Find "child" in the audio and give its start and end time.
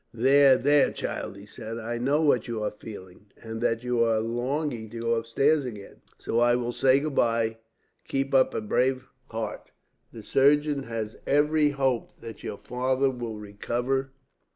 0.91-1.37